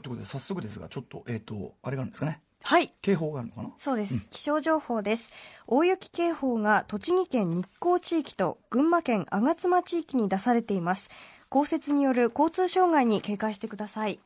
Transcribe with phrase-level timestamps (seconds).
[0.00, 2.40] ということで早速ですがちょっとえっ、とあれがあるんですかね。
[2.62, 2.92] はい。
[3.00, 3.70] 警報があるのかな？
[3.78, 5.32] そうです、気象情報です。
[5.66, 11.10] 大雪警報が栃木県日光地域と群馬県吾妻地域に出されています。
[11.48, 14.18] 降雪による交通障害に警戒してください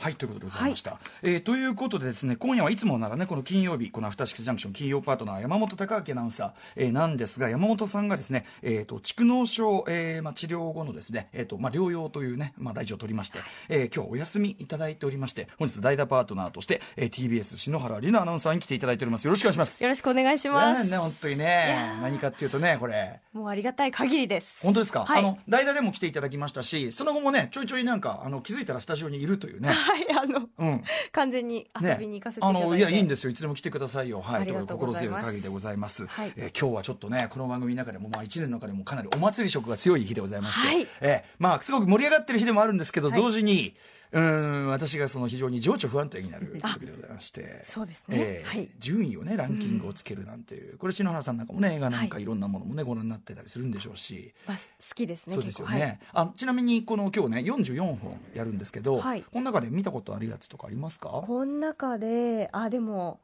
[0.00, 0.98] はい、ということでございました。
[1.22, 19.26] えーということでですね、今夜はいつもならね、この金曜日、このアフターシックスジャンクション金曜パートナー、山本隆明アナウンサー、えーなんですが、山本さんがですね、えっ、と、蓄膿症、えーまあ、治療後のですね、えっ、と、まあ、療養というね、まあ、大事を取りまして、えー今日お休みいただいておりまして、本日代打パートナーとして、えー TBS 篠原里奈アナウンサーに来ていただいております。
[19.26, 19.84] よろしくお願いします。
[19.84, 23.20] よろしくお願いします、ね、本当にね、何かっていうとね、これ。
[23.34, 30.84] もうありがたい限りです本当ですか、はいあの代打でも来ていただきましたしその後もねちょいちょいなんかあの気づいたらスタジオにいるというねはいあの、うん。
[31.12, 33.30] 完全に遊びに行かせていただいて、あのいやいいんですよ。
[33.30, 34.20] いつでも来てくださいよ。
[34.20, 36.32] はい心強い限りでございます、はい。
[36.36, 40.88] えー今日はちょっとねこの番組の中でもまあ1年の中でもかなりお祭り色が強い日でございまして、はい。
[41.00, 43.20] えーまあすごく盛り上がってる日でもあるんですけど、はい。
[43.20, 43.74] 同時に
[44.12, 47.60] うーん私がその非常に情緒不安定になる時でございまして。
[47.64, 48.16] そうですね。
[48.18, 48.68] えーはい。
[48.78, 54.62] 順位をねランキングをつけるなんていう、これ篠原さんなんかもね映画なんかはいいろんなものもねご覧になってたりするんでしょうし、まあ、好
[54.94, 55.84] きですねそうですよ結構。
[55.86, 59.22] ね、あちなみにこの今日ね44本やるんですけど、はい。
[59.22, 61.08] この中で見たことあるやつとかありますか？
[61.08, 63.20] はい、この中であでも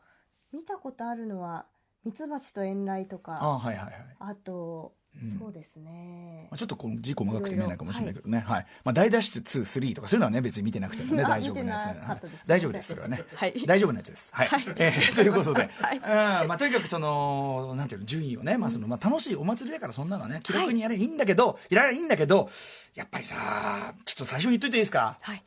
[0.52, 1.66] 見たことあるのは
[2.04, 3.94] ミツバチと遠雷とあかはいはいはい。
[4.20, 5.05] あと、うん
[5.38, 6.46] そうですね。
[6.50, 8.66] まあ、ちょっとこの字細かくて見えないかもしれないけどね、はい。
[8.84, 13.22] まあ、大脱出2、3とかそういうのはね、別に見てなくてもね、あ大丈夫なやつなです大丈夫です、それはね。
[13.34, 13.54] はい。
[13.66, 14.30] 大丈夫なやつです。
[14.34, 14.48] はい。
[14.76, 15.96] えーということで、 はい。
[15.96, 16.00] う
[16.44, 22.50] んまあ、とにかくその、なんていうの、順位をね、まあ、その、まあ、楽しいお祭りだからそんなのね、記録にやればいいんだけど、やればいいんだけど、
[22.94, 25.16] やっぱりさ、ちょっと最初に言っといていいですか？
[25.22, 25.42] はい。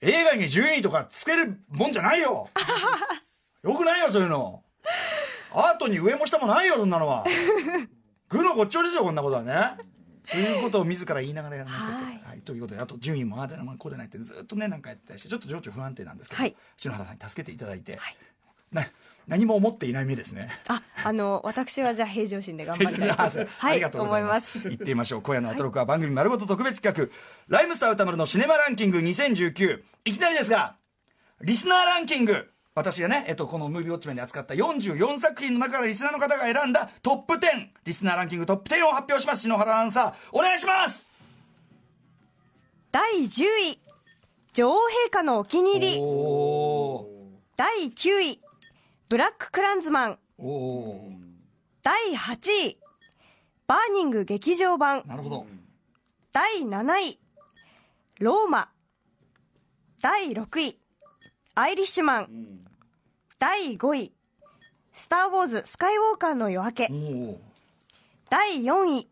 [0.00, 2.48] 映画に順位とかつけるもんじゃないよ。
[3.62, 4.64] よくないよ、そういうの。
[5.54, 7.24] アートに上も下もないよ、そんなのは。
[8.32, 9.76] 具のごっちょですよ、こんなことはね。
[10.30, 12.04] ということを自ら言いながらやらなきゃいけない。
[12.04, 18.16] はいはい、ということで、あと順位もああでなまあこうでないってずっとね、なんかやってたりして、ちょっと情緒不安定なんですけど、はい篠原さんに助けていただいて、はい
[18.72, 18.86] な
[19.28, 20.48] 何も思っていない目ですね。
[20.68, 24.58] ああの私はじゃあ平常心で頑張りたいはいりがとうございます。
[24.58, 25.22] 行ってみましょう。
[25.22, 27.16] 今夜のアトロクは番組丸ごと特別企画、
[27.48, 29.82] ライムスター歌丸のシネマランキング2019。
[30.06, 30.76] いきなりですが、
[31.40, 32.51] リスナーランキング。
[32.74, 39.42] 私がね、えっと、このムービーウォッチメンで扱った44作品の中からリスナーの方が選んだトップ10、リスナーランキングトップ10を発表します。
[39.42, 41.12] 篠原アナウンサー、お願いします
[42.90, 43.80] 第10位
[44.54, 45.96] 女王陛下のお気に入り。
[47.56, 48.40] 第9位
[49.08, 50.18] ブラック・クランズマン。
[51.82, 52.78] 第8位
[53.66, 55.46] バーニング劇場版なるほど。
[56.32, 57.18] 第7位
[58.18, 58.70] ローマ
[60.00, 60.78] 第6位
[61.54, 62.61] アイリッシュマン
[63.42, 64.12] 第5位。
[64.92, 66.88] スター・ウォーズスカイウォーカーの夜明け。
[68.30, 69.08] 第4位。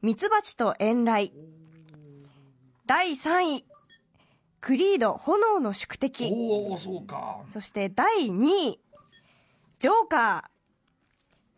[0.00, 1.30] ミツバチと遠雷。
[2.86, 3.66] 第3位。
[4.62, 6.30] クリード炎の宿敵。
[6.78, 7.40] そうか。
[7.50, 8.80] そして第2位。
[9.78, 10.50] ジョーカー。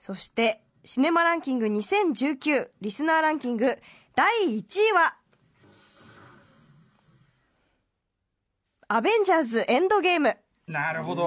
[0.01, 3.79] そしてシネマランキング2019リスナーランキング。
[4.17, 5.17] 第1位は。
[8.89, 10.37] アベンジャーズエンドゲーム
[10.72, 11.22] なるほど。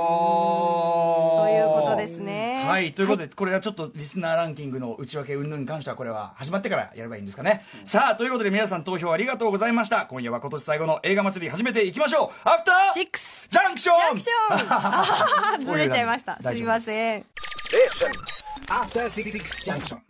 [1.46, 2.64] ということですね。
[2.68, 2.94] はい。
[2.94, 10.08] ということで、これがちょっとリスナーランキングの内訳云々に関してはこれは始まってからやればいいんですかね、さあということで皆さん投票ありがとうございました。
[10.08, 12.50] 今夜は今年最後の映画祭り始めていきましょう。
[12.50, 13.48] アフターシックス。
[13.52, 14.18] ジャンクション。
[14.18, 15.66] ジャンクション。
[15.66, 16.40] ずれちゃいました。
[16.42, 16.54] す。
[16.54, 17.20] みまんせん。
[17.22, 18.35] Junction.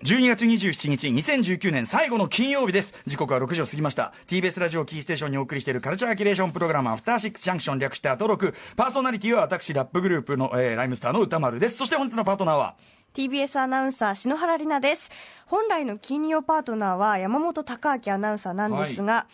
[0.04, 2.94] 12月27日2019年最後の金曜日です。
[3.08, 4.14] 時刻は6時を過ぎました。
[4.28, 8.54] TBS ラジオキーステーションにお送りしているカルチャーキュレーションプログラムアフターシックスジャンクション略してアトロク。
[8.76, 11.78] パーソナリティは私ラップグループの、えーライムスターの歌丸です。
[11.78, 12.76] そして本日のパートナーは
[13.16, 15.10] ？TBS アナウンサー篠原里奈です。
[15.48, 19.26] 本来の金曜パートナーは山本貴明アナウンサーなんですが、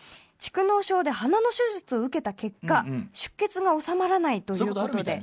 [0.42, 3.10] 蓄膿症で鼻の手術を受けた結果、うんうん。
[3.14, 5.22] 出血が収まらないということで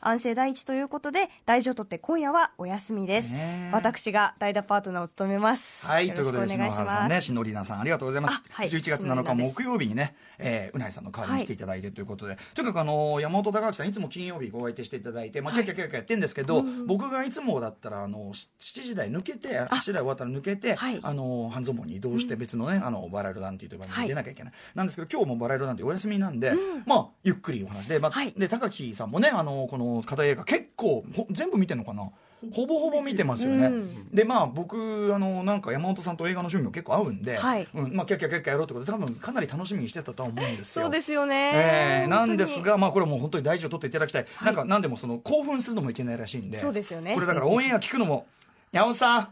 [0.00, 3.34] 安静第一ということで大事を取って今夜はお休みです、
[3.72, 5.86] 私が代打パートナーを務めます。
[5.86, 8.34] はい、よということで、お願いし篠原さんね、ます、しのりなさん、ありがとうございます。
[8.34, 8.42] あ。
[8.50, 8.68] はい。
[8.68, 20.98] 11月7日木曜日にね、えーうないさんの代わりに来ていただいてということで、とにかくあの、山本隆明さん、いつも金曜日ご相手していただいて、まあ、キャキャキャキャやってんですけど、僕がいつもだったら、あの、し7時台抜けて、7時台終わったら抜けて、はい。
[21.02, 24.52] あの、半蔵門に移動して別のね、あの、バラ色ダンティという番組に出なきゃいけない。
[24.74, 26.52] なんですけど、今日もバラ色ダンティお休みなんで、
[26.86, 28.32] まあ、ゆっくりお話で、まあ、はい。
[28.32, 32.10] で、高木さんもね、あの、この課題映画結構、ほ全部見てんのかな
[32.52, 33.66] ほぼほぼ見てますよね。
[33.66, 34.08] うん。
[34.12, 37.68] でまあ僕あのなんか山本さんと映画の趣味も結構合うんで、はい。
[37.74, 40.84] うんまあキャッキャキャッキャやろうってことで多分かなり楽しみにしてたとは思うんですよ。
[40.84, 47.14] そうですよね、えーなんです本が、まあ、これはもう本当に大事を取っていただきたい、なんか何でもその興奮するのもいけないらしいんで、そうですよね。
[47.14, 48.26] これだからオンエア聞くのも、
[48.72, 49.28] 山本さん、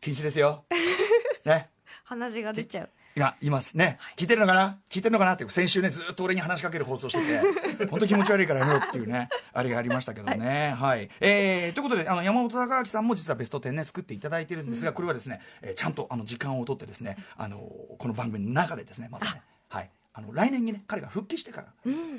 [0.00, 0.64] 禁止ですよ、
[1.44, 1.70] ね、
[2.04, 4.78] 鼻血が出ちゃう今いますね、聞いてるのかな？
[4.90, 5.32] 聞いてるのかな？
[5.32, 10.76] って先週ねずっと俺に話しかける放送してて 本当気持ち悪いからやめようっていうねあれがありましたけどね。
[10.78, 17.56] はい、えーということであの山本隆明さんも実はベスト10ね作っていただいてるんですが、これはですね、えーちゃんとあの時間を取ってですねあの
[17.98, 19.40] この番組の中でですねまたね。
[19.68, 21.66] はいあの来年にね彼が復帰してから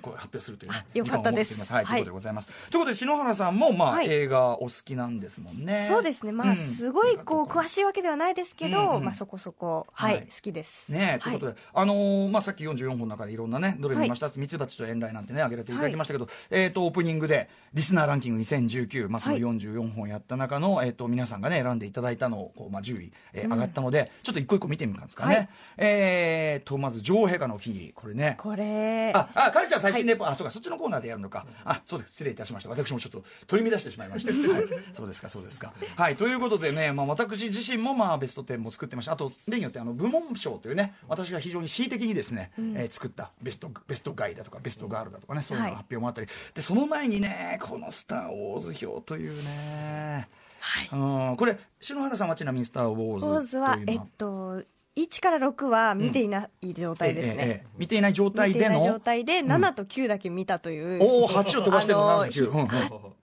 [0.01, 1.73] これ発表するというね、よかったです。
[1.73, 2.47] はい、はいということでございます。
[2.47, 4.07] ということで篠原さんもまあ、はい。
[4.09, 5.88] 映画お好きなんですもんね。
[5.89, 6.31] そうですね。
[6.31, 6.55] まあ、うん。
[6.55, 10.25] すごいこう詳しいわけではないですけど、うんうんまあそこそこはい、はい。
[10.25, 10.91] 好きです。
[10.91, 19.41] ねえ、ということで、あのーまあ、さっき44本の中でいろんなね、どれ見ました、ミツバチと遠雷なんてね、挙げられていただきましたけど、えっ、と、オープニングで、リスナーランキング2019、まあ、そのはい。
[19.41, 25.35] 44本やった中の、えっ、と、皆さんがね、選んでいただいたのを、こう、まあ、10位、えー上がったので、ちょっと一個一個見てみますかね。
[25.35, 25.50] はい。
[25.77, 28.38] えーと、まず、女王陛下のお気に入り、これね。
[28.39, 31.45] これあ、あ、カルチャー最新レポ、あ、そうか、そっちのコーナーでやるのか。
[31.63, 32.12] あ、そうです。
[32.13, 32.69] 失礼いたしました。
[32.69, 34.34] 私もちょっと取り乱してしまいました。
[34.54, 34.66] はい。
[34.94, 35.74] そうですか、そうですか。
[35.95, 36.16] はい。
[36.16, 39.13] ということでね、まあ、私自身も、まあ、ベスト10も作ってました。
[39.13, 46.28] あと、例によって、あの、部門賞というね、私が非常に恣意的にですね、えー作ったベスト、ベストガイだとか、ベストガールだとかね、そういう発表もあったり。
[46.56, 50.28] で、その前にね、このスター・ウォーズ表というね、
[50.60, 50.89] はい
[51.30, 54.63] うん、これ、篠原さんはちなみにスター・ウォーズというのはえっと
[54.97, 58.69] 1から6は見ていない状態ですね、ええええ見ていない状態での？
[58.69, 62.49] 見ていない状態で7と9だけ見たという、おお、8を飛ばしてるのあの79。
[62.51, 62.67] うんうん。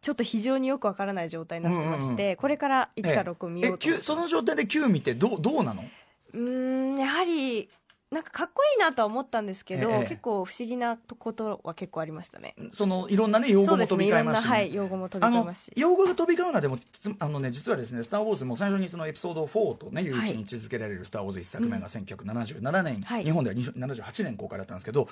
[0.00, 5.84] ちょっと非常によくわからない状態になってまして、うんうんこれから1から6を見ようとその状態で9見てどうどうなの？
[6.32, 7.68] うーんやはり
[8.14, 10.00] なんかかっこいいなとは思ったんですけど、ええ。
[10.02, 12.54] 結構不思議なことは結構ありましたね。
[12.70, 15.72] そのいろんなね用語も飛び交いますし、ねいろんなはい用語も飛び交いますし。
[15.76, 20.10] 用語が飛び交うのはでもつあのね実はですね「スター・ウォーズ」も最初にそのエピソード4とねい。
[20.10, 23.24] ううちに位置づけられる「スター・ウォーズ」1作目が1977年、はい。
[23.24, 25.08] 日本では78年公開だったんですけど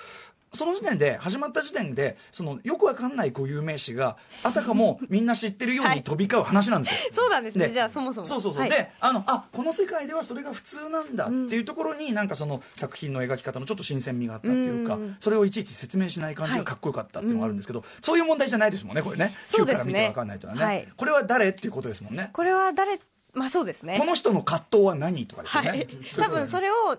[0.53, 7.13] その時点で始まった時点でそのよくわかんない固有名詞があたかもみんな知ってるようはいに飛び交う話なんですよ。
[7.13, 15.15] そうなんですねじゃあそもそもそうそうそう、はいであのあこの世界ではそれが普通なんだっていうところに、なんかその作品の描き方のちょっと新鮮味があったっていうか、うん。
[15.19, 19.35] それをいちいち説明しない感じがかっこよかったっていうのがあるんですけど、そういう問題じゃないですもんねこれね。
[19.43, 19.93] そうですね。
[19.93, 20.87] 9から見て分かんないとはね、はい。
[20.95, 22.29] これは誰っていうことですもんね。
[22.33, 22.99] これは誰
[23.33, 23.97] まあそうですね。
[23.99, 26.97] この人の葛藤は何とかですよね、はい、多分それをあ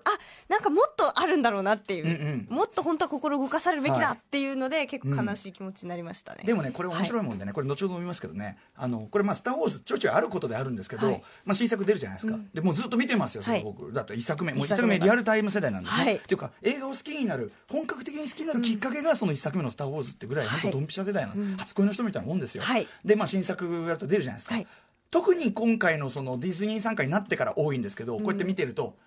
[0.49, 2.11] なんかもっとあるんだろうなっていう、うん
[2.49, 2.55] うん。
[2.57, 8.57] もっと本当は心動かされるべきはいだっていうので、結構悲しい気持ちになりましたね、でもねこれ面白いはもんでね、これ後ほど見ますけどね。
[8.75, 11.23] あのこれまあ「スター・ウォーズ」ちょいちょいあることであるんですけど、はい。
[11.45, 16.15] まあ、新作出るじゃないですか、でもうずっと見てますよ僕、だって1作目もう1一作目リアルタイム世代なんですね、はい。
[16.17, 20.59] っていうか映画を好きになる本格的に好きになるきっかけがその1作目の「スター・ウォーズ」ってぐらいはい。
[20.61, 22.87] 本当ドンピシャ世代の、初恋の人みたいなもんですよ、はい。
[23.05, 24.67] でまあ新作やると出るじゃないですか、はい
[25.11, 28.97] 特に今回のそのディズニー参加になってから多いんですけど、こうやって見てると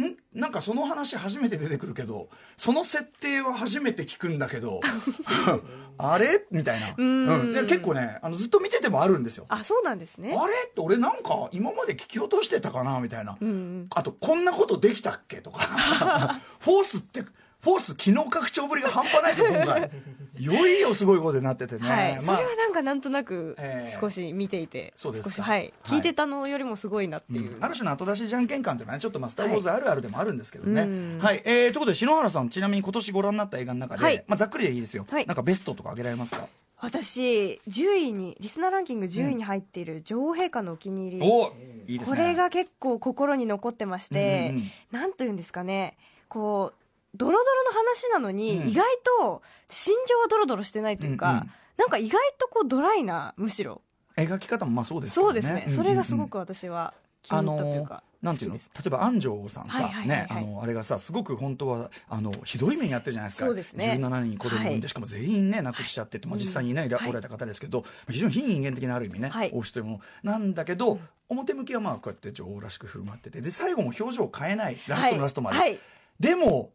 [0.00, 0.16] ん？
[0.32, 4.80] なんかその話初めて出てくるけどその設定は初めて聞くんだけど
[5.98, 6.46] あれ？
[6.50, 7.52] みたいな、うん。
[7.52, 9.44] で結構ねあのずっと見ててもあるんですよ。
[9.48, 10.34] あそうなんですね。
[10.34, 10.52] あれ？
[10.68, 12.98] って俺なんか今まで聞き落としてたかな？
[13.00, 13.86] みたいな、んうん。
[13.94, 15.36] あとこんなことできたっけ？
[15.42, 15.60] とか。
[16.60, 17.24] フォースって
[17.62, 19.90] フォース機能拡張ぶりが半端ないですよ今回。
[20.38, 22.36] いよいよすごいことになっててね、はい、まあ。
[22.36, 23.98] それはなんかなんとなくええ。
[24.00, 25.30] 少し見ていて、そうですか。
[25.30, 31.18] 少しはいはい聞いてたのよりもすごいなっていう、ある種の後出しじゃんけん感というのはねちょっとまあスター・ウォーズあるあるでもあるんですけどね、うん。
[31.22, 34.24] はい、えー、ということで篠原さんちなみに今年ご覧になった映画の中で、はい。
[34.26, 35.26] まあ、ざっくりでいいですよ、はい。
[35.26, 36.48] なんかベストとか挙げられますか？
[36.80, 41.52] 私10位にリスナーランキング10位に入っている女王陛下のお気に入り、お
[41.86, 42.16] いいですね。
[42.16, 44.70] これが結構心に残ってまして、うんうんうん。
[44.90, 45.96] なんというんですかね。
[46.28, 46.81] こう
[47.14, 48.68] ドロドロの話なのに、うん。
[48.68, 48.86] 意外
[49.20, 51.50] と心情はドロドロしてないというか、うんうん。
[51.78, 53.82] なんか意外とこうドライなむしろ。
[54.16, 58.56] 描き方もまあそうですけどそうですね、それがすごくく私は気に入ったというか、なんていうの？
[58.56, 60.08] 例えば安城さんさ、はいはいはいはい。
[60.08, 63.46] ねあのあれがさすごく本当はあのひどい目にやってるじゃないですか。
[63.46, 63.98] そうですね。
[63.98, 64.88] 17人子供産んで、はい。
[64.88, 69.50] しかも全員ね亡くしちゃってって、まあ、実際にね、うんおられた方ですけど非常に非人間的なある意味ね、はい。
[69.54, 70.98] 王室というものなんだけど、
[71.28, 75.80] 表向きはまあこうやって女王らしく振る舞っててで最後も表情を変えないラストのラストまで、はいはい。
[76.20, 76.70] でも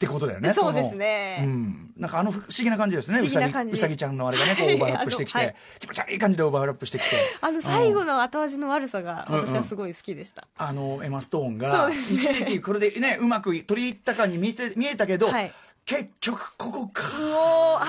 [0.00, 5.54] ってことだよねそうですのねうん、なんかあの不思議な感じですねうさぎうさぎちゃんのあれがねこうオーバーラップしてきて、はい。
[5.78, 7.16] 気持ち悪い感じでオーバーラップしてきて。
[7.42, 9.46] あの最後の後味の悪さがうんうん。
[9.46, 15.52] 私はすごい好きでした、あのエマ・ストーンそが一時期これでねうまく取り入ったかに見せ見えたけど、はい。
[15.84, 17.84] 結局ここかあ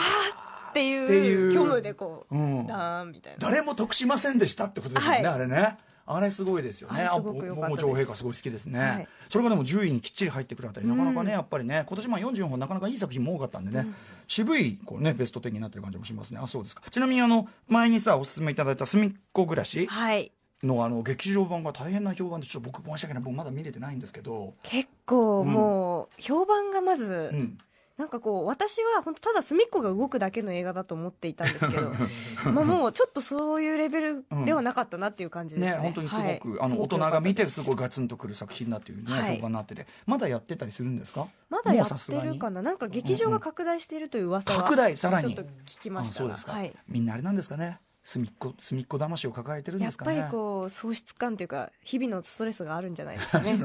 [0.68, 3.40] ーっていうっていう虚無でこう、うんダーンみたいな。
[3.40, 5.36] 誰も得しませんでしたってことですよね、はい。
[5.36, 7.08] あれねあれすごいですよね。
[7.14, 8.24] すごく良陛下す。
[8.24, 9.08] ごい好きですね、はい。
[9.30, 13.88] それがでも10位にきっちり入ってくるあたりなかなかねやっぱりね今年まあ44本なかなかいい作品も多かったんでね、
[14.28, 16.40] 渋いこうねベスト10になってる感じもしますね。
[16.42, 16.84] あそうですか。
[16.90, 20.32] ちなみにあの前にさおすすめいただいた「すみっこ暮らしはい」
[20.64, 24.54] のあの劇場版が大変な評判でちょっと僕申し訳ない僕まだ見れてないんですけど。
[24.64, 25.48] 結構うん。
[25.48, 27.58] もう評判がまず、うん
[28.02, 31.92] なんかこう私は本当ただ隅っこが動くだけの映画だと思っていたんですけど
[32.52, 36.42] まあもうちょっとそういうレベルではなかったなっていう感じですね,、ね本当にすごく、はい。
[36.62, 39.36] あの大人が見てですすごいガツンとくる作品だっていうね、はい。
[39.36, 41.28] 評判になっててまだやってたりするんですか？
[41.52, 42.64] まだやってるかな？
[42.64, 45.36] なんか劇場が拡大しているという噂は拡大さらに。
[45.36, 46.76] ちょっと聞きましたあそうですか、はい。
[46.88, 47.80] みんなあれなんですかね？
[48.04, 50.24] 隅っこ隅っこ魂を抱えてるんやっぱですかね。
[50.26, 53.60] りこう喪失感というか日々のストレスがあるんじゃないですかね。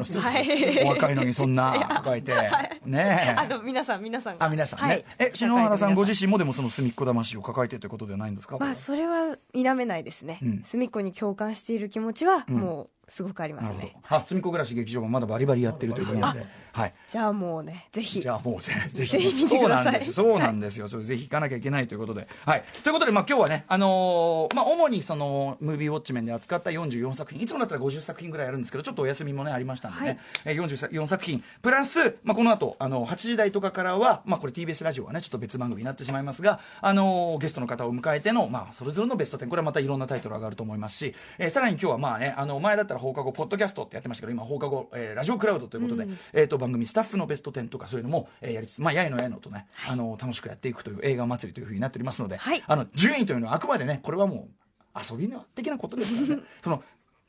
[0.84, 2.32] お若いのにそんな抱えて、
[2.84, 3.34] ねえ。
[3.36, 4.44] あの皆さん皆さんが。
[4.46, 5.04] あ皆さんね、はい。
[5.18, 8.34] え篠原さんご身自身もでもその隅っこ魂を抱えてということではないん。
[8.34, 18.20] ですか、まあそれは否めないですね、うん隅っこに共感している気持ちはんもうすごくありますね、あ隅っこ暮らし劇場もまだバリバリやってるということなので、はい、じゃあもうねぜひ。
[18.20, 19.84] じゃあもうぜぜぜひ見てそうください。
[19.84, 20.08] なんです。
[20.08, 27.40] よそうなんですよ、それぜひ行かなきゃいけないということで、はい、ということで、まあ、今日はね、あのーまあ、主にそのムービーウォッチメンで扱った44作品。
[27.42, 30.18] いつもだったら50作品ぐらいやるんですけどちょっとお休みもねありましたんでね、はい。
[30.46, 30.56] えー
[30.90, 31.44] 44作品。
[31.62, 52.62] プラス、まあ、この後あの8時台とかからは、まあ、これ TBS ラジオはねちょっと別番組になってしまいますが、あのーゲストの方を迎えての、まあ、それぞれのベスト10これはまたいろんなタイトル上がると思いますし、えーさらに今日はまあねあの前だったら放課後ポッドキャストってやってましたけど今放課後、えーラジオクラウドということで、えー、と番組スタッフのベスト10とかそういうのも、えーやりつつ、まあ、やいのやいのとね、あの楽しくやっていくという映画祭りというふうになっておりますので、はい。
[52.66, 54.48] あの順位というのはあくまでねこれはも
[54.94, 56.42] う遊びの的なことですからね。
[56.62, 56.82] その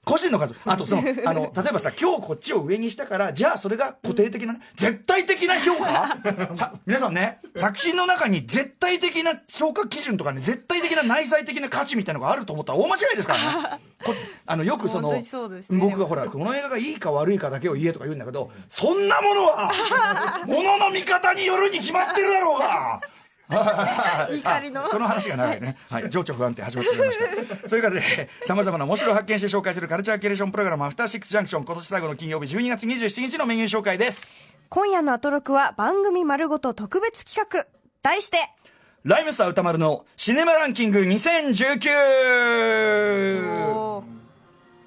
[0.05, 0.55] 個人の数。
[0.63, 6.17] あとそのあの例えばさ今日こっちを上にしたからじゃあそれが固定的なね絶対的な評価？
[6.55, 13.79] さ皆さんね作品の中に絶対的な評価基準とかね絶対的な内在的な価値みたいなのがあると思ったら大間違いですからね。
[13.96, 13.96] こ
[14.45, 15.21] あのよくその
[15.69, 19.71] 僕がほらこの映画がいいか悪いかだけを言えとか言うんだけどそんなものは
[20.45, 23.01] ものの見方によるに決まってるだろうが。
[24.29, 24.83] 怒りの。
[24.83, 27.25] あその話が長いね、はい、情緒不安定始まってしまいました。
[27.69, 34.27] そういうことでさまざまな面白を発見して紹介するカルチャーキュレーションプログラム「アフターシックスジャンクション」今年最後の金曜日12月27日のメニュー紹介です。
[34.69, 37.67] 今夜のアトロクは番組丸ごと特別企画。
[38.07, 38.37] 題して
[39.03, 44.03] ライムスター歌丸のシネマランキング2019お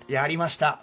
[0.08, 0.80] ーやりました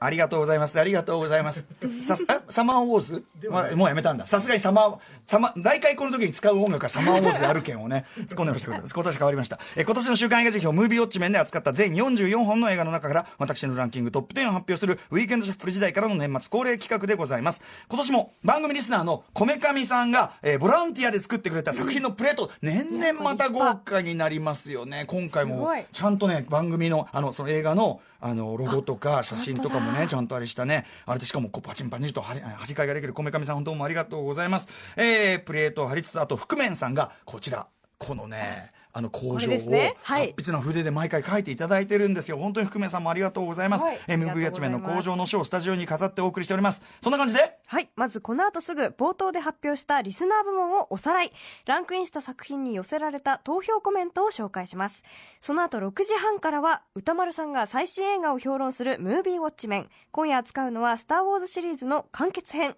[0.00, 0.78] ありがとうございます。
[0.78, 1.66] ありがとうございます。
[2.02, 2.18] さ
[2.50, 3.24] サマーウォーズ？
[3.48, 4.26] まあもうやめたんだ。
[4.26, 9.58] さすがにサマー、サマ、大体この時に使う音楽がサマーウォーズである件をね、 突っ込んでましたけど、今年変わりました。
[9.76, 17.62] え、今年の週刊映画辞表、ムービーウォッチメンで扱った全44本の映画の中から、私のランキングトップ10を発表する、ウィーケンドシャッフル時代からの年末恒例企画でございます。
[17.88, 25.04] 今年も番組リスナーのこめかみさんが、えーボランティアで作ってくれた作品のプレート、年々また豪華になりますよね。
[25.06, 34.70] 今回もちゃんとね、番組の、あの、その映画の、あの、ロゴとか写真とかもね、ちゃんとあれしたね、あれでしかもこうパチンパチンとはじ端替えができるこめかみさん、本当もありがとうございます。
[34.96, 35.13] えー、
[35.44, 37.66] プレートを貼りつつ、あと、覆面さんが、こちら、
[37.98, 42.38] このね、あの工こ場を達筆な筆で毎回書いていただいてるんですよ。
[42.38, 43.84] 本当に覆面さんもありがとうございます。
[43.84, 46.80] はい MV 八面の工場の書をスタジオに飾ってお送りしております。
[47.02, 47.88] そんな感じで、はい。
[47.96, 51.32] まずこの後すぐ冒頭で発表したリスナー部門をおさらい。
[51.66, 55.02] ランクインした作品に寄せられた投票コメントを紹介します。
[55.40, 59.88] その後6時半からは歌丸さんが最新映画を評論するムービーウォッチメン。
[60.12, 62.76] 今夜扱うのはスターウォーズシリーズの完結編。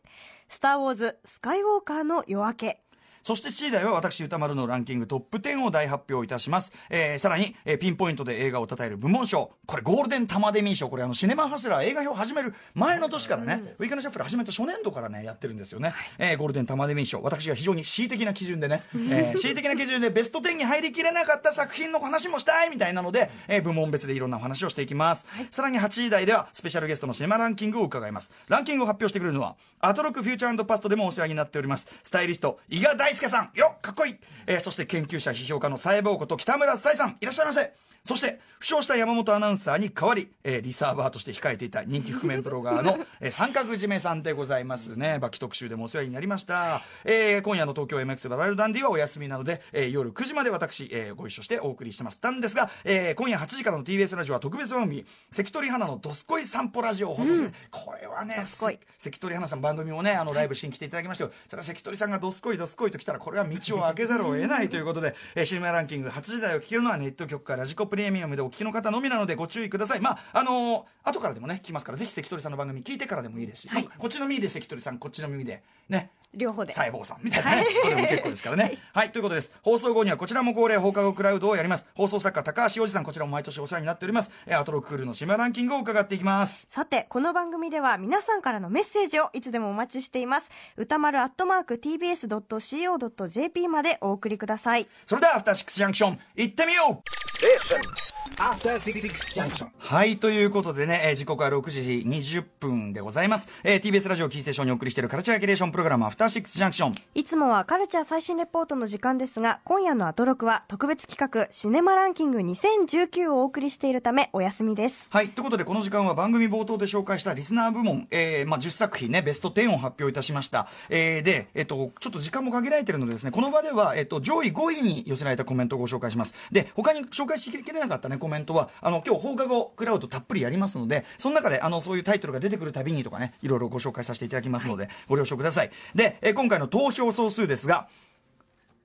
[0.49, 2.86] スターウォーズスカイウォーカーの夜明け。
[3.27, 6.73] そして C 台は私歌丸のランキングトップ10を大発表いたします。
[6.89, 9.51] えー、さらに、えーピンポイントで映画を称える部門賞。
[9.67, 10.89] これゴールデンタマデミー賞。
[10.89, 15.93] これあのシネマハスラー映画表始める前の年からね、ウィークエンドシャッフル始めた初年度からね、やってるんですよね。
[16.19, 17.21] えーゴールデンタマデミー賞。
[17.21, 25.27] 私が非常に恣意的な基準でね、えー 恣意的な基準でベスト10に入りきれなかった作品の話もしたいみたいなので、えー部門別でいろんなお話をしていきます。
[25.51, 28.33] さらに8時台ではスペシャルゲストのシネマランキングを伺います。
[28.47, 31.89] ランキングを発表してくれるのは、アトロックフューチャーパストでもお世話になっております。
[32.05, 33.51] スタイリスト、伊賀大介さん。
[33.55, 37.17] よっかっこいい、えーそして研究者批評家のサイボーこと北村沙耶さん。
[37.21, 37.73] いらっしゃいませ。
[38.07, 45.19] そして負傷した山本アナウンサーに代わり、えーリサーバーとして控えていた人気覆面プロガーの、 えー三角締めさんでございますね。
[45.19, 52.21] バキ特集でもお世話になりました、えー今夜の東京 MX バラエルダンディはお休みなので、えー夜9時まで私、えーご一緒してお送りしてます。
[52.23, 58.79] なんですが、えー今夜8時からの TBS ラジオは特別番組関取花のどすこい散歩ラジオを放送する、これはね関
[59.21, 61.33] 取花さん番組もねあのライブしに来ていただきましたよ。
[61.51, 76.73] ただ関取さんがどすこいどすこいと来たらこれは道を開けざるを得ないということで、えー、シネマランキング8時台を聞けるのはネット局かラジコプレミアムでお聞きの方のみなのでご注意くださいまああのー後からでもね聞きますからぜひ関取さんの番組聞いてからでもいいですし、はいまあこっちの耳で関取さんこっちの耳でね両方で。
[76.73, 78.79] 細胞さんみたいなね、これでも結構ですからね。
[78.93, 79.53] はい、ということです。
[79.63, 81.87] 放送後にはこちらも恒例放課後クラウドをやります。
[81.95, 84.31] 放送作家高橋洋二さん、こちらも毎年お世話になっております。
[84.47, 86.67] えーアトロッククールのシマランキングを伺っていきます。
[86.69, 90.51] さて、この番組では皆さんからのメッセージをいつでもお待ちしています。
[90.77, 94.87] 歌丸アットマーク tbs.co.jp までお送りください。
[95.07, 98.16] それでは、アフターシックスジャンクション、行ってみよう Station.
[98.37, 99.69] After Six Junction.
[99.79, 103.49] はい、ということでね、えー時刻は6時20分でございます。
[103.65, 106.95] えー TBS ラジオキーステーションにお送りしているカルチャーキュレーションプログラム、アフターシックスジャンクション。
[107.15, 115.09] いつもはカルチャー最新レポートの時間ですが、今夜のアトロクは特別企画、シネマランキング2019をお送りしているため、お休みです。
[115.11, 115.29] はい。
[115.29, 120.69] ということで、この時間は番組冒頭で紹介したリスナー部門、えーまあ、10作品ね、ベスト10を発表いたしました。
[120.91, 126.35] えーで、えっ、と、ちょっと時間も限られているのでですね、この場では、えっ、と、上位5位に寄せられたコメントをご紹介します。
[126.53, 135.71] で、他に紹介しきれなかったね、コメントは、あの、今日放課後クラウドたっぷりやりますので、その中で、あの、そういうタイトルが出てくるたびにとかね、いろいろご紹介させていただきますので、ご了承ください。
[135.95, 137.89] で、え今回の投票総数ですが、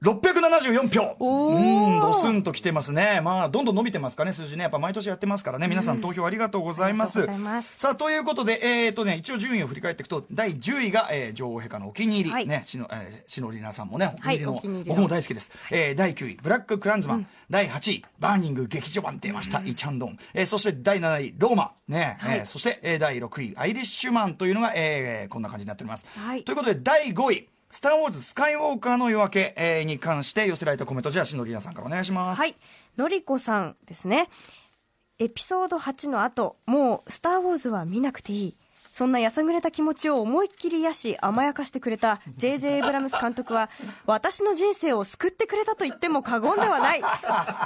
[0.04, 3.22] 674票うん、ドスンと来てますね。
[3.22, 4.64] まあ、どんどん伸びてますかね、数字ね。
[4.64, 5.68] やっぱ毎年やってますからね。
[5.68, 7.20] 皆さん投票ありがとうございます。
[7.20, 12.32] うございますさあ、ということで、えっ、とね、一応順位を振り返っていくと、第10位が、えー女王陛下のお気に入り。
[12.32, 15.52] はいね、しの、えー、しのりなさんもね、お気に入りの、はい僕も大好きです。
[15.70, 17.28] えー第9位、ブラッククランズマン。
[17.52, 20.18] 第8位、バーニング劇場版出ました、イチャンドン。
[20.34, 21.74] えーそして第7位、ローマ。
[21.88, 26.08] ね、はいえーそして、えー第6位、アイリッシュマンというのが、えーこんな感じになっております。
[26.18, 32.40] はいということで、第5位、スター・ウォーズ・スカイウォーカーの夜明け、えーに関して寄せられたコメント、じゃあ、しのりなさんからお願いします。
[32.40, 32.56] はい。
[32.98, 34.30] のりこさんですね。
[35.20, 38.58] エピソード8の後、もう、スター・ウォーズは見なくていい。
[38.92, 42.76] そんなやさぐれた気持ちを思いっきり癒し甘やかしてくれた J.J.
[42.76, 43.70] エイブラムス監督は
[44.06, 47.02] 私の人生を救ってくれたと言っても過言ではない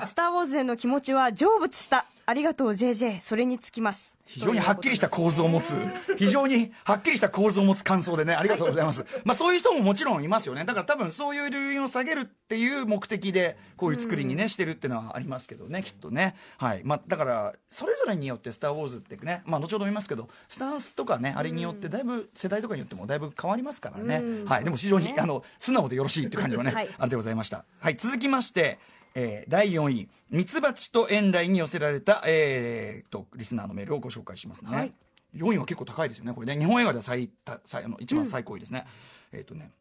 [0.05, 3.19] スター・ウォーズへの気持ちは成仏したありがとう J.J.
[3.21, 5.75] それにつきます非常にはっきりした構図を持つ、
[6.17, 9.05] 非常にはっきりした構図を持つ感想でね、ありがとうございます。
[9.23, 10.65] まあそういう人ももちろんいますよね。
[10.65, 16.35] だから多分そういう留飲を下げるっていう目的で、こういう作りにね、してるっていうのはありますけどね、きっとね。
[16.57, 16.81] はい。
[16.83, 24.23] まあだから、それぞれによってスター・ウォーズってね、まあ後ほど見ますけど、スタンスとかね、あれによってだいぶ、世代とかによってもだいぶ変わりますからね。
[24.47, 24.63] はい。
[24.63, 27.63] でも非常に、あの、素直でよろしいっていう感じはね、はいあれでございました。
[27.79, 27.95] はい。
[27.95, 28.79] 続きまして、
[29.15, 34.71] えー第4位、ミツバチと遠来に寄せられた、えー、と、リスナーのメールをご紹介しますね。
[34.71, 34.93] はい
[35.35, 36.33] 4位は結構高いですよね。
[36.33, 38.85] これね、日本映画では最多、最あの一番最高位ですね。
[39.33, 39.71] えっ、とね、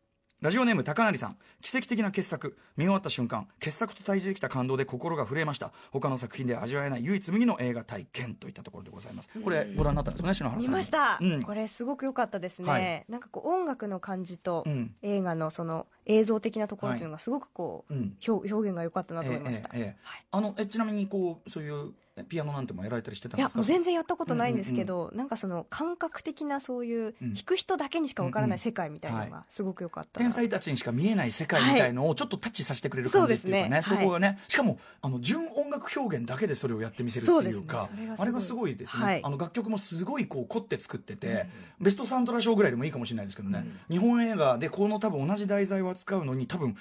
[0.44, 1.38] ラジオネーム高成さん。
[1.62, 2.58] 奇跡的な傑作。
[2.76, 5.72] 見終わった瞬間傑作と対峙できた感動で心が震えました。
[5.90, 9.30] 他の作品では味わえない唯一無二の映画体験といったところでございます。
[9.42, 10.70] これご覧になったんですよね篠原さん。
[10.70, 13.04] 見ました、うん、これすごく良かったですね、はい。
[13.08, 18.14] なんかこう音楽の感じとうん映画のその映像的なところっていうのがすごくこう、うん。
[18.28, 19.96] 表表現が良かったなと思いました、ええええ。
[20.02, 20.24] はい。
[20.30, 21.94] あのえちなみにこうそういう
[22.28, 23.50] ピアノなんてもやられたりしてたんですか？
[23.50, 27.34] いやもう全然やったことないんですけど、なんかその感覚的なそういううん。
[27.34, 30.24] 弾く人だけにしかわからなんい世界みたいなのはがすごく良かったな。
[30.24, 39.20] 天才たちにしか見えない世界みたいのをちょっとタッチさせてくれる感じっていうかね、そこがね、しかもあの純音楽表現だけでそれをやってみせるっていうかあれがすごいですね、はい。
[39.24, 41.46] あの楽曲もすごいこう凝って作ってて、
[41.80, 46.76] ベストサントラ賞ぐらいでもいいかもしれないですけどね、日本映画でこの多分同じ題材を扱うのに多分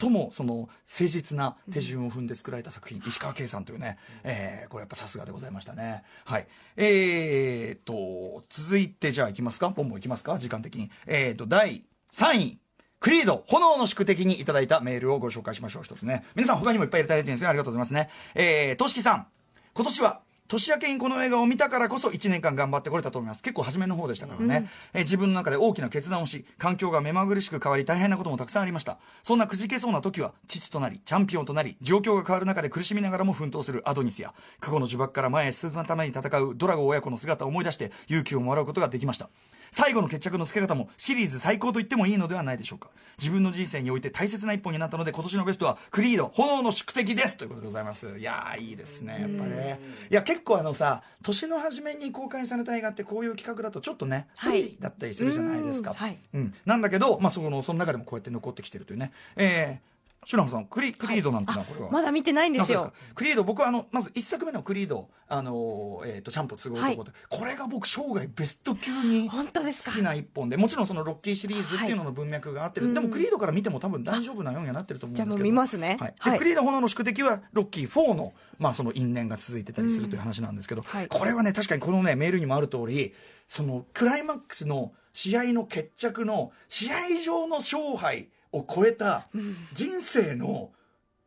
[0.00, 0.68] 最もその誠
[1.06, 9.68] 実な手順を踏んで作られた作品、石川圭さんというね、えーこれやっぱさすがでございましたねはいえー、っと続いてじゃあいきますか？
[9.68, 10.38] ボンボンいきますか？
[10.38, 12.58] 時間的にえー、っと第3位
[12.98, 15.82] クリード、炎の宿敵にいただいたメールをご紹介しましょう。
[15.82, 16.24] 一つね。
[16.34, 17.50] 皆さん他にもいっぱいいただいてるんですよ。
[17.50, 18.08] ありがとうございますね。
[18.34, 19.26] えー、としきさん。
[19.74, 23.42] 今年は、年明けにこの映画を見たからこそ1年間頑張ってこれたと思います。
[23.42, 24.68] 結構初めの方でしたからね。
[24.92, 28.98] えー自分の中で大きな決断をし、環境が目まぐるしく変わり大変なこともたくさんありました。
[29.22, 39.30] そんなくじけそうな時は、父となり、チャンピオンとなり、状況が変わる中で苦しみながらも奮闘するアドニスや、過去の呪縛から前へ進むために戦うドラゴン親子の姿を思い出して勇気をもらうことができました。
[39.76, 42.88] 最後の決着のつけ方もシリーズ最高と言ってもいいのではないでしょうか。
[43.18, 48.18] 自分の人生において大切な一本になったので今年のベストはクリード炎の宿敵ですということでございます。
[48.18, 49.78] いやーいいですねやっぱね。
[50.10, 54.62] いや結構あのさ年の初めに公開された映画ってこういう企画だとちょっとね不はい。
[54.62, 55.94] 利だったりするじゃないですか、
[56.32, 59.12] うん、なんだけど、まあ、そのその中でもこうやって残ってきてるというね。
[59.36, 62.80] えー白野さんクリクリードなんてのはこれは、まだ見てないんですよ。
[62.82, 69.92] かクリード僕はあのまず一作目のクリードあの、えー、とチャンプ都合男で、これが僕生涯ベスト級に本当ですか？
[69.92, 70.56] 好きな一本で。
[70.56, 75.30] もちろんそのロッキーシリーズっていうのの文脈があってる、はいでもクリードから見ても多分大丈夫なようにはなってると思うんですけど。
[75.30, 75.96] じゃあもう見ますね。
[76.00, 76.14] はい。
[76.14, 76.38] ではい。
[76.38, 81.08] クリード炎の宿敵はロッキー4の,、まあその因縁が続いてたりするという話なんですけど、はい。
[81.08, 83.14] これはね確かにこのねメールにもある通り
[83.48, 89.28] そのクライマックスの試合の決着の試合上の勝敗を超えた
[89.72, 90.70] 人生の、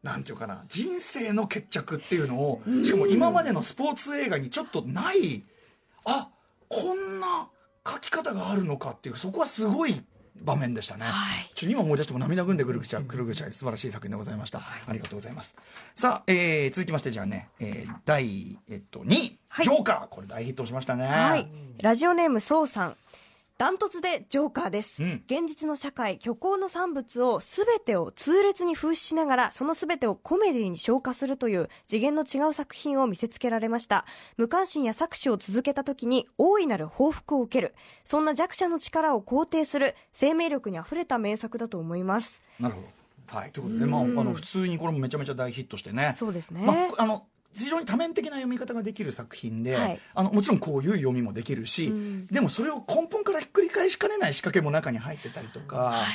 [0.03, 5.43] なんていうかな人生の決着っていうのをしかも今までのスポーツ映画にちょっとない
[6.05, 6.29] あ
[6.67, 7.49] こんな
[7.85, 10.01] 書き方があるのかっていうそこはすごい
[10.41, 11.51] 場面でしたね、はい。
[11.53, 15.57] ちょっと今思い出しても涙ぐんでくるぐちゃくるぐちゃ素晴らしい作品でございました、ありがとうございます。
[15.95, 19.65] さあ、えー続きましてじゃあね、えー第、えっと、2位、はい。
[19.65, 20.07] ジョーカー。
[20.07, 21.51] これ大ヒットしましたね、はい。
[21.81, 22.95] ラジオネームそうさん
[23.59, 25.23] ダントツでジョーカーです、うん。
[25.25, 34.05] 現実の社会虚構の産物を全てを痛烈に風刺しながらその全てをコメディに昇華するという次元の違う作品を見せつけられました。
[34.37, 37.75] 無関心や搾取を続けた時に大いなる報復を受ける。
[38.05, 42.41] そんな弱者の力を肯定する生命力にあふれた名作だと思います。
[42.61, 42.87] なるほど。
[43.37, 46.13] はい、ということで、まあ、あの普通にこれもめちゃめちゃ大ヒットしてね。
[46.15, 46.61] そうですね。
[46.65, 49.99] まあ、あの非常に多面的な読み方ができる作品で、はい。
[50.13, 52.27] あのもちろんこういう読みもできるし、うん。
[52.27, 56.05] でもそれを根本からひっくり返しかねない仕掛けも中に入ってたりとか、あ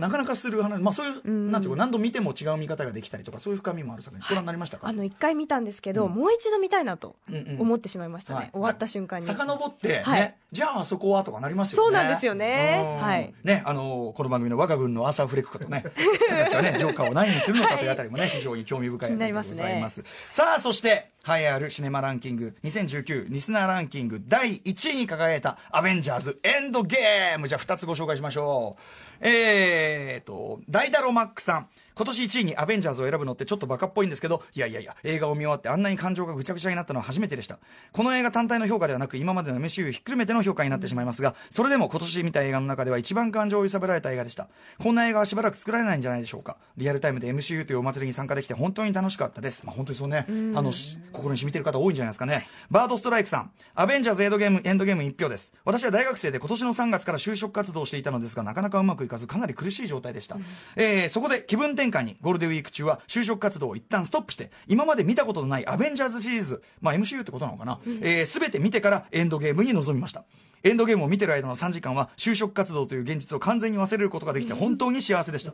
[0.00, 1.50] なかなかする話、まあ、そういう、ん。
[1.50, 4.26] なんていうか何度見ても違う見方ができたりとかそういう深みもある作品。
[4.28, 6.12] ご覧になりましたか、あの一回見たんですけど、うん。
[6.12, 7.60] もう一度見たいなとうんうん。
[7.60, 8.50] 思ってしまいましたね、はい。
[8.52, 9.26] 終わった瞬間に。
[9.26, 10.34] さ遡って、ねはい。
[10.50, 11.86] じゃああそこはとかなりますよね。
[11.86, 12.98] そうなんですよね。
[13.00, 13.06] うん。
[13.06, 13.34] はい。
[13.44, 15.82] ねあのこの番組の我が軍のアーサー・フレックことね。
[15.82, 19.52] ね ジョーカーを何にするのかというあたりもね、非常に興味深い気になりますね。
[19.52, 20.04] ございます。
[20.30, 28.82] さあそして栄えあるシネマランキング2019リスナーランキング第1位に輝いた「アベンジャーズエンドゲーム」じゃあ2つご紹介しましょう
[29.22, 31.68] えーとダイダロマックさん。
[31.94, 37.58] 今年1位にアベンジャーズを選ぶのってちょっとバカっぽいんですけど、いやいやいや、映画を見終わってあんなに感情がぐちゃぐちゃになったのは初めてでした。
[37.92, 44.48] この映画単体の評価ではなく、今までの MCU ひっくるめての評価になってしまいますが、それでも今年見た映画の中では一番感情を揺さぶられた映画でした。
[44.78, 46.56] こんな映画はしばらく作られないんじゃないでしょうか。
[46.76, 49.62] リアルタイムで MCU というお祭りに参加できて本当に楽しかったです。
[49.64, 52.48] まあ本当にそうね、あの、し心に染みてる方多いんじゃないですかね。
[52.70, 55.52] バードストライクさん、アベンジャーズエンドゲーム、エンドゲーム1票です。
[55.64, 60.36] 私は大学生で今年の3月から就職活動をしていたのですが、なかなかうまくいかず、かなり苦しい状態でした。
[60.76, 70.24] えーそこで気分転換にゴールデンウィーク中は就職活動を一旦ストップして、今まで見たことのないアベンジャーズシリーズ、まあ MCU ってことなのかな、えー、全て見てからエンドゲームに臨みました。
[70.64, 75.52] エンドゲームを見てる間の3時間は就職活動という現実を完全に忘れることができて本当に幸せでした。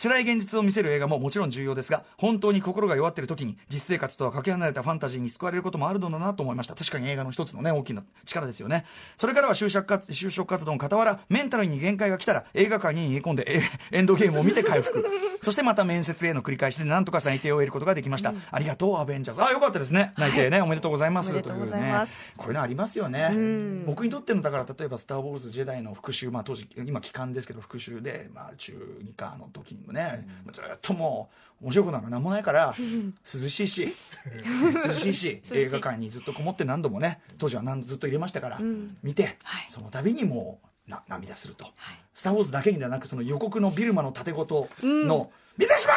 [0.00, 6.74] 辛い現実を見せる映画ももちろん重要ですが本当に心が弱っている時に実生活とはかけ離れたファンタジーに救われることもあるのだなと思いました。
[6.74, 8.84] 確かに映画の一つのね大きな力ですよね。
[9.16, 15.04] それからは就職活就職活動の傍らメンタルに限界が来たら映画館に逃げ込んでえエンドゲームを見て回復。
[15.42, 19.42] そしてまた面接への繰り返しでなんとか内定を得ることができました、ありがとうアベンジャーズ。
[19.42, 20.12] あよかったですね。
[20.16, 21.32] 内定ね、おめでとうございます。
[21.32, 22.12] おめでとうございます。
[22.16, 22.34] というね。
[22.36, 23.28] こういうのありますよね。
[23.28, 23.86] ん。
[23.86, 33.94] 僕にとってのだから例えば「スター・ウォーズ・ジェダイ」の復習まあ当時今期間ですけど復習で、まあ、中2かの時にもね、ずっともう面白いことなんか何もないから 涼しいし
[34.86, 35.42] 涼しいし。
[35.52, 38.60] 映画館にずっとこもって何度もね当時は何ずっと入れましたから、
[39.02, 39.66] 見て、はい。
[39.68, 41.66] その度にもうな涙すると
[42.14, 45.92] 「スター・ウォーズ」だけにではなくその予告のビルマの盾ごとの「水島!」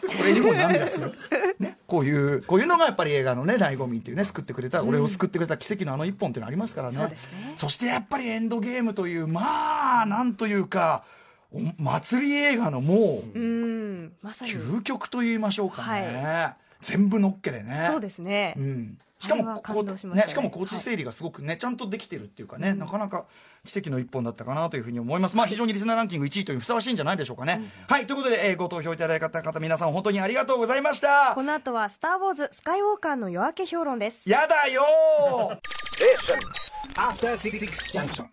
[0.00, 1.12] これにも涙する、
[1.58, 6.96] ね、こういうこういうのがやっぱり映画のね醍醐味っていうね救ってくれた、俺を救ってくれた奇跡のあの一本っていうのありますからね。
[6.96, 7.52] そうですね。
[7.56, 11.04] そしてやっぱりエンドゲームというまあなんというか
[11.52, 14.12] お祭り映画のもううん。
[14.22, 14.52] まさに。
[14.52, 17.86] 究極と言いましょうかね、全部のっけでね。
[17.90, 23.24] そうですね、うん、しかもこ感動しねねしかも交通整理がすごくね、ちゃんとできてるっていうかね、なかなか
[23.64, 35.58] 奇跡の一本だったかなというふうに思いますまあ非常にリスナーランキング1位というふさわしいんじゃないでしょうかね、はいということで、えーご投票いただいた方皆さん本当にありがとうございましたこの後は「スター・ウォーズスカイウォーカーの夜明け評論」ですやだよー
[36.94, 37.58] After Six
[37.92, 38.28] Junction.